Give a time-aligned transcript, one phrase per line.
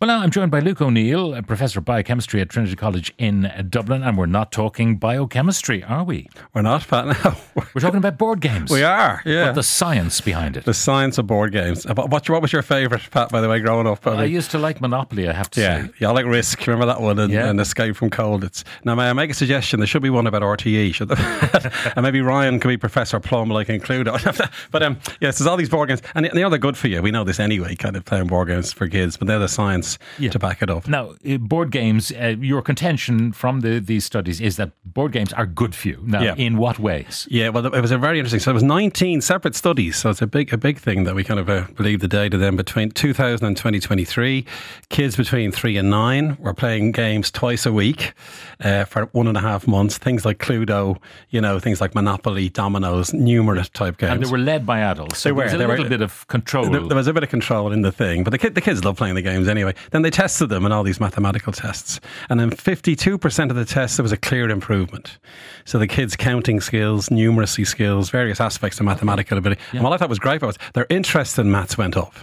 [0.00, 3.48] Well, now I'm joined by Luke O'Neill, a professor of biochemistry at Trinity College in
[3.70, 6.28] Dublin, and we're not talking biochemistry, are we?
[6.52, 7.06] We're not, Pat.
[7.06, 7.36] No.
[7.72, 8.72] We're talking about board games.
[8.72, 9.46] We are, yeah.
[9.46, 10.64] But the science behind it.
[10.64, 11.86] The science of board games.
[11.86, 14.04] What, what, was your favourite, Pat, by the way, growing up?
[14.04, 15.90] I used to like Monopoly, I have to yeah, say.
[16.00, 16.66] yeah, I like Risk.
[16.66, 17.20] Remember that one?
[17.20, 17.48] And, Yeah.
[17.48, 18.96] and Escape from Colditz now.
[18.96, 19.78] May I make a suggestion?
[19.78, 20.92] There should be one about RTE.
[20.92, 21.72] Should there?
[21.96, 24.06] and maybe Ryan could be Professor Plum, like include.
[24.72, 27.00] but um, yes, there's all these board games, and they're good for you.
[27.00, 27.76] We know this anyway.
[27.76, 29.83] Kind of playing board games for kids, but they're the science
[30.18, 30.30] Yeah.
[30.30, 30.88] to back it up.
[30.88, 35.32] Now, uh, board games, uh, your contention from the, these studies is that board games
[35.32, 35.98] are good for you.
[36.04, 36.34] Now, Yeah.
[36.36, 37.26] in what ways?
[37.30, 38.40] Yeah, well, it was a very interesting.
[38.40, 39.96] So it was 19 separate studies.
[39.96, 42.36] So it's a big, a big thing that we kind of uh, believe the data.
[42.38, 44.44] Then between 2000 and 2023,
[44.88, 48.12] kids between three and nine were playing games twice a week
[48.62, 49.98] uh, for one and a half months.
[49.98, 50.96] Things like Cluedo,
[51.30, 54.12] you know, things like Monopoly, Dominoes, numerous type games.
[54.12, 55.18] And they were led by adults.
[55.20, 56.70] So They were, there was a they were- little bit of control.
[56.70, 58.84] There, there was a bit of control in the thing, but the, kid, the kids
[58.84, 59.73] love playing the games anyway.
[59.90, 62.00] Then they tested them in all these mathematical tests.
[62.28, 65.18] And in 52% of the tests, there was a clear improvement.
[65.64, 69.60] So the kids' counting skills, numeracy skills, various aspects of mathematical ability.
[69.72, 72.14] And what I thought was great about it, their interest in maths went up.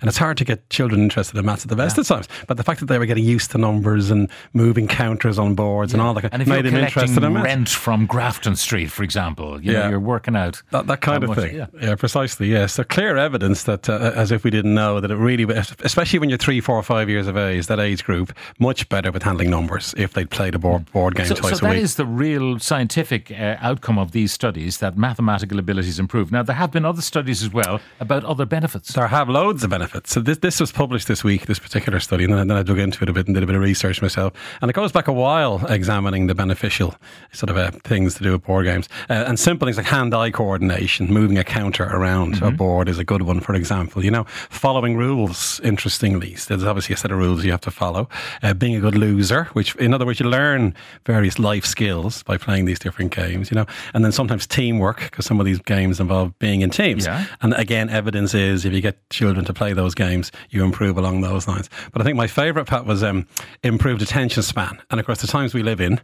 [0.00, 2.28] And it's hard to get children interested in maths at the best of times.
[2.46, 5.92] But the fact that they were getting used to numbers and moving counters on boards
[5.92, 7.44] and all that and if made them interested in maths.
[7.44, 9.88] rent from Grafton Street, for example, you know, Yeah.
[9.90, 11.56] you're working out That, that kind of much- thing.
[11.56, 11.66] yeah.
[11.80, 11.94] Yeah.
[11.96, 12.48] precisely.
[12.52, 12.66] Yeah.
[12.66, 15.44] So clear evidence that, uh, as if we didn't know, that it really,
[15.82, 19.10] especially when you're three or four, five years of age, that age group, much better
[19.10, 21.74] with handling numbers if they'd played a board, board game So, twice so a that
[21.76, 21.82] week.
[21.84, 26.30] is the real scientific uh, outcome of these studies that mathematical abilities improve.
[26.30, 28.92] Now, there have been other studies as well about other benefits.
[28.92, 30.12] there have loads of benefits.
[30.12, 32.78] So this this was published this week, this particular study, and then, then I dug
[32.78, 34.32] into it a bit and did a bit of research myself.
[34.60, 36.94] And it goes back a while examining the beneficial
[37.32, 38.88] sort of uh, things to do with board games.
[39.08, 43.04] Uh, and simple things like hand-eye coordination, moving a counter around a board is a
[43.04, 44.04] good one, for example.
[44.04, 46.34] You know, following rules, interestingly.
[46.36, 48.08] So there's obviously a set of rules you have to follow.
[48.42, 50.74] Uh, being a good loser, which, in other words, you learn
[51.06, 53.66] various life skills by playing these different games, you know.
[53.94, 57.06] And then sometimes teamwork, because some of these games involve being in teams.
[57.06, 57.26] Yeah.
[57.40, 61.20] And again, evidence is if you get children to play those games, you improve along
[61.20, 61.70] those lines.
[61.92, 63.26] But I think my favourite, part was um,
[63.62, 64.80] improved attention span.
[64.90, 66.00] And of course, the times we live in,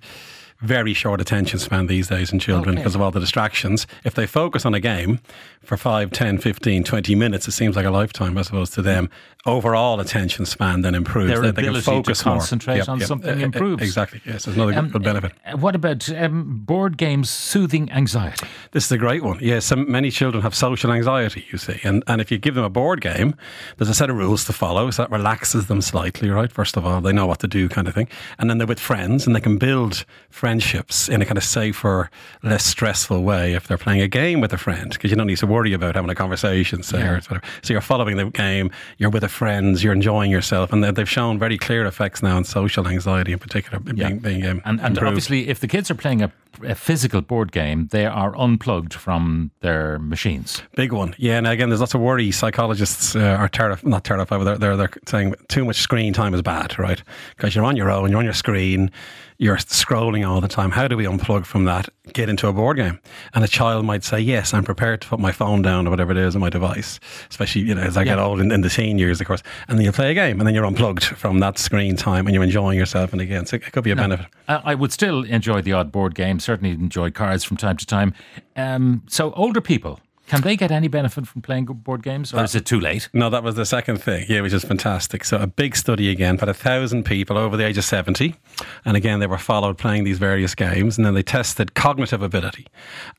[0.60, 2.82] very short attention span these days in children Okay.
[2.82, 3.86] because of all the distractions.
[4.04, 5.20] If they focus on a game
[5.62, 9.08] for 5, 10, 15, 20 minutes, it seems like a lifetime, I suppose, to them.
[9.46, 11.30] Overall attention span then improves.
[11.30, 12.34] Their They- they can ability to focus more.
[12.36, 13.82] concentrate on something Uh, uh, improves.
[13.82, 14.20] Exactly.
[14.26, 15.32] Yes, there's another good, Um, good benefit.
[15.50, 18.46] uh, what about um, board games soothing anxiety?
[18.72, 19.38] This is a great one.
[19.40, 21.80] Yes, some, many children have social anxiety, you see.
[21.84, 23.34] And, and if you give them a board game,
[23.78, 24.90] there's a set of rules to follow.
[24.90, 26.52] So that relaxes them slightly, right?
[26.52, 28.08] First of all, they know what to do, kind of thing.
[28.38, 30.04] And then they're with friends and they can build
[30.50, 32.10] friendships in a kind of safer,
[32.42, 35.36] less stressful way if they're playing a game with a friend, because you don't need
[35.38, 37.40] to worry about having a conversation, say, or whatever.
[37.62, 40.72] So you're following the game, you're with a friends, you're enjoying yourself.
[40.72, 44.44] And they- they've shown very clear effects now on social anxiety in particular, being, being
[44.44, 46.32] um, And, and obviously, if the kids are playing a,
[46.64, 50.62] a physical board game, they are unplugged from their machines.
[50.76, 51.14] Big one.
[51.18, 52.30] Yeah, and again, there's lots of worry.
[52.30, 56.34] Psychologists uh, are terrified, not terrified, but they're, they're, they're saying too much screen time
[56.34, 57.02] is bad, right?
[57.36, 58.90] Because you're on your own, you're on your screen,
[59.38, 60.70] you're scrolling all the time.
[60.70, 62.98] How do we unplug from that, get into a board game?
[63.32, 66.12] And a child might say, yes, I'm prepared to put my phone down or whatever
[66.12, 67.00] it is on my device,
[67.30, 68.24] especially, you know, as I get Yeah.
[68.24, 69.42] old in, in the teen years, of course.
[69.68, 72.34] And then you play a game and then you're unplugged from that screen time and
[72.34, 73.12] you're enjoying yourself.
[73.12, 74.26] And again, so it could be a benefit.
[74.48, 77.86] I I would still enjoy the odd board game, certainly enjoy cards from time to
[77.86, 78.14] time.
[78.56, 82.54] Um, so, older people, can they get any benefit from playing board games, or is
[82.54, 83.08] it too late?
[83.12, 84.26] No, that was the second thing.
[84.28, 85.24] Yeah, which is fantastic.
[85.24, 88.36] So a big study again, about a thousand people over the age of seventy,
[88.84, 92.68] and again they were followed playing these various games, and then they tested cognitive ability,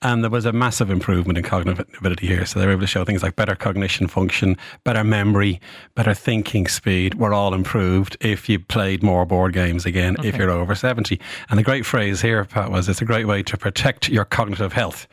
[0.01, 2.45] and there was a massive improvement in cognitive ability here.
[2.45, 5.59] So they were able to show things like better cognition function, better memory,
[5.95, 10.49] better thinking speed were all improved if you played more board games again if you're
[10.49, 11.19] over seventy.
[11.49, 14.71] And the great phrase here, Pat, was it's a great way to protect your cognitive
[14.71, 15.07] health.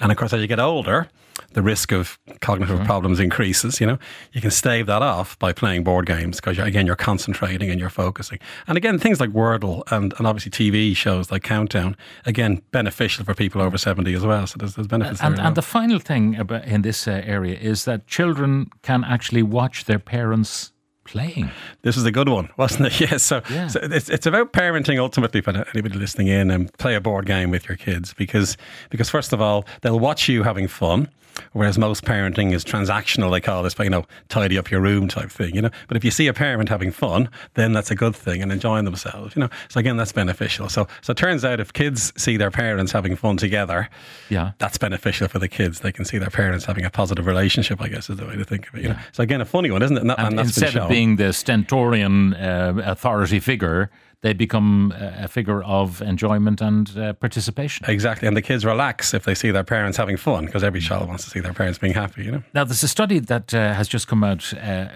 [0.00, 1.08] And of course, as you get older
[1.56, 3.80] the risk of cognitive problems increases.
[3.80, 3.98] You know,
[4.32, 7.88] you can stave that off by playing board games because again you're concentrating and you're
[7.88, 8.38] focusing.
[8.68, 13.34] And again, things like Wordle and, and obviously TV shows like Countdown again beneficial for
[13.34, 14.46] people over seventy as well.
[14.46, 15.46] So there's, there's benefits And, there.
[15.46, 19.86] and the final thing about in this uh, area is that children can actually watch
[19.86, 20.72] their parents
[21.06, 21.50] playing.
[21.82, 23.00] This is a good one, wasn't it?
[23.06, 23.22] Yes.
[23.22, 23.68] So, Yeah.
[23.68, 27.50] so it's, it's about parenting ultimately for anybody listening in and play a board game
[27.50, 28.56] with your kids because
[28.90, 31.08] because first of all they'll watch you having fun.
[31.52, 35.30] Whereas most parenting is transactional, they call this, you know, tidy up your room type
[35.30, 35.68] thing, you know.
[35.86, 38.86] But if you see a parent having fun, then that's a good thing and enjoying
[38.86, 39.50] themselves, you know.
[39.68, 40.70] So again, that's beneficial.
[40.70, 43.90] So so it turns out if kids see their parents having fun together,
[44.30, 44.52] Yeah.
[44.56, 45.80] that's beneficial for the kids.
[45.80, 48.44] They can see their parents having a positive relationship, I guess is the way to
[48.44, 48.82] think of it.
[48.84, 48.98] You know?
[49.12, 50.00] So again, a funny one, isn't it?
[50.00, 50.88] And, that- And and that's instead of.
[50.96, 53.90] Being the stentorian uh, authority figure,
[54.22, 57.86] they become a a figure of enjoyment and uh, participation.
[57.88, 61.08] Exactly, and the kids relax if they see their parents having fun because every child
[61.08, 62.24] wants to see their parents being happy.
[62.24, 64.88] You know, Now, there's a study that uh, has just come out uh,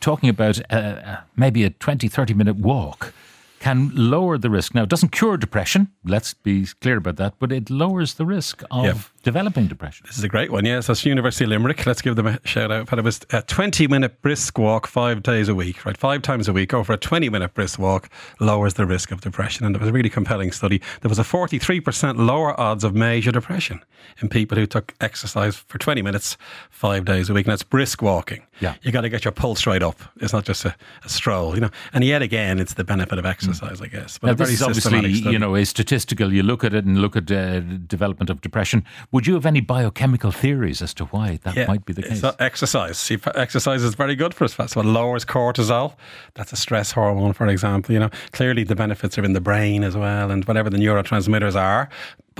[0.00, 3.12] talking about uh, uh, maybe a 20, 30 minute walk
[3.60, 4.74] can lower the risk.
[4.74, 8.62] Now, it doesn't cure depression, let's be clear about that, but it lowers the risk
[8.70, 9.09] of.
[9.22, 10.06] Developing depression.
[10.08, 10.64] this is a great one.
[10.64, 11.84] Yes, that's University of Limerick.
[11.86, 12.88] Let's give them a shout out.
[12.88, 15.96] But it was a twenty-minute brisk walk five days a week, right?
[15.96, 18.08] Five times a week over a twenty-minute brisk walk
[18.40, 20.80] lowers the risk of depression, and it was a really compelling study.
[21.00, 23.80] There was a forty-three percent lower odds of major depression
[24.22, 26.36] in people who took exercise for twenty minutes
[26.70, 28.46] five days a week, and that's brisk walking.
[28.60, 28.74] Yeah.
[28.82, 29.98] you got to get your pulse right up.
[30.20, 31.70] It's not just a, a stroll, you know.
[31.94, 34.18] And yet again, it's the benefit of exercise, I guess.
[34.18, 35.32] But Now, this is obviously, study.
[35.32, 36.30] you know, a statistical.
[36.30, 38.84] You look at it and look at uh, development of depression.
[39.12, 42.22] Would you have any biochemical theories as to why that might be the case?
[42.38, 42.96] exercise.
[42.96, 44.54] See, exercise is very good for us.
[44.54, 45.94] That's what lowers cortisol.
[46.34, 47.92] That's a stress hormone, for example.
[47.92, 51.60] You know, clearly the benefits are in the brain as well, and whatever the neurotransmitters
[51.60, 51.88] are.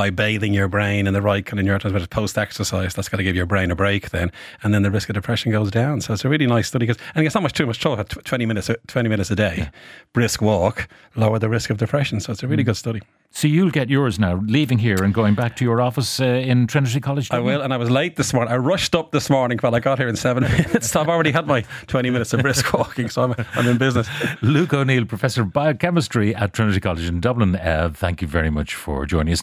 [0.00, 3.22] By bathing your brain in the right kind of neurotransmitters post exercise, that's got to
[3.22, 4.32] give your brain a break then,
[4.62, 6.00] and then the risk of depression goes down.
[6.00, 8.02] So it's a really nice study because, and it's not much too much trouble.
[8.04, 9.68] tw- Twenty minutes, a- twenty minutes a day,
[10.14, 12.18] brisk walk, lower the risk of depression.
[12.18, 12.50] So it's a Mm.
[12.50, 13.02] really good study.
[13.30, 16.66] so you'll get yours now, leaving here and going back to your office uh, in
[16.66, 17.28] Trinity College.
[17.30, 18.54] I will, and I was late this morning.
[18.54, 20.96] I rushed up this morning, but I got here in seven minutes.
[20.96, 24.08] I've already had my 20 minutes of brisk walking, so I'm, I'm in business.
[24.40, 27.54] Luke O'Neill, Professor of Biochemistry at Trinity College in Dublin.
[27.54, 29.42] Uh, thank you very much for joining us.